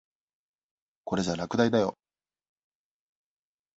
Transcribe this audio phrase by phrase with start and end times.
[1.03, 1.95] これじゃ落第だよ。